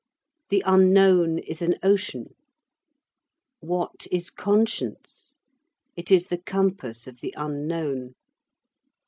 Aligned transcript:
The 0.49 0.63
Unknown 0.65 1.37
is 1.37 1.61
an 1.61 1.75
ocean. 1.83 2.33
What 3.59 4.07
is 4.11 4.31
conscience? 4.31 5.35
It 5.95 6.09
is 6.09 6.29
the 6.29 6.39
compass 6.39 7.05
of 7.05 7.19
the 7.19 7.35
Unknown. 7.37 8.15